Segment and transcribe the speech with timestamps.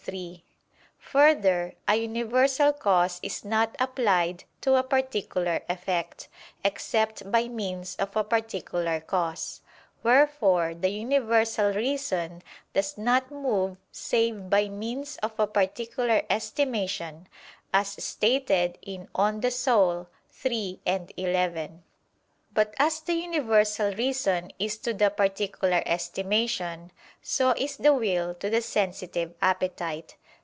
[0.03, 0.41] 3:
[0.97, 6.27] Further, a universal cause is not applied to a particular effect,
[6.65, 9.61] except by means of a particular cause:
[10.01, 12.41] wherefore the universal reason
[12.73, 17.27] does not move save by means of a particular estimation,
[17.71, 20.07] as stated in De Anima
[20.43, 20.79] iii,
[21.15, 21.83] 11.
[22.53, 26.91] But as the universal reason is to the particular estimation,
[27.21, 30.17] so is the will to the sensitive appetite.